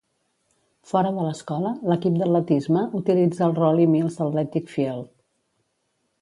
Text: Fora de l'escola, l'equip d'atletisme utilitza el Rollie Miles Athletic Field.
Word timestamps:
Fora 0.91 1.11
de 1.17 1.25
l'escola, 1.25 1.73
l'equip 1.91 2.15
d'atletisme 2.21 2.87
utilitza 3.01 3.45
el 3.49 3.55
Rollie 3.61 3.93
Miles 3.93 4.19
Athletic 4.27 4.75
Field. 4.75 5.13